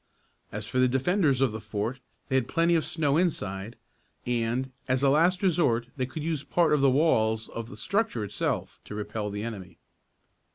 As 0.51 0.67
for 0.67 0.79
the 0.79 0.87
defenders 0.87 1.41
of 1.41 1.51
the 1.51 1.61
fort, 1.61 1.99
they 2.27 2.33
had 2.33 2.47
plenty 2.47 2.73
of 2.73 2.83
snow 2.85 3.17
inside, 3.17 3.77
and, 4.25 4.71
as 4.87 5.03
a 5.03 5.09
last 5.09 5.43
resort 5.43 5.89
they 5.95 6.07
could 6.07 6.23
use 6.23 6.43
part 6.43 6.73
of 6.73 6.81
the 6.81 6.89
walls 6.89 7.47
of 7.49 7.69
the 7.69 7.77
structure 7.77 8.23
itself 8.23 8.79
to 8.85 8.95
repel 8.95 9.29
the 9.29 9.43
enemy. 9.43 9.77